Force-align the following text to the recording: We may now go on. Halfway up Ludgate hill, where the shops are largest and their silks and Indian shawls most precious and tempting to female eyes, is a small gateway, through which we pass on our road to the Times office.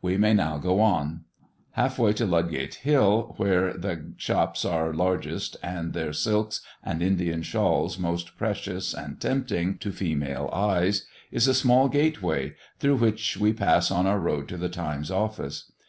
We 0.00 0.16
may 0.16 0.34
now 0.34 0.58
go 0.58 0.80
on. 0.80 1.22
Halfway 1.72 2.10
up 2.12 2.20
Ludgate 2.20 2.76
hill, 2.76 3.34
where 3.38 3.72
the 3.76 4.12
shops 4.16 4.64
are 4.64 4.94
largest 4.94 5.56
and 5.64 5.92
their 5.92 6.12
silks 6.12 6.60
and 6.84 7.02
Indian 7.02 7.42
shawls 7.42 7.98
most 7.98 8.38
precious 8.38 8.94
and 8.94 9.20
tempting 9.20 9.78
to 9.78 9.90
female 9.90 10.48
eyes, 10.52 11.06
is 11.32 11.48
a 11.48 11.54
small 11.54 11.88
gateway, 11.88 12.54
through 12.78 12.98
which 12.98 13.36
we 13.36 13.52
pass 13.52 13.90
on 13.90 14.06
our 14.06 14.20
road 14.20 14.46
to 14.50 14.56
the 14.56 14.68
Times 14.68 15.10
office. 15.10 15.72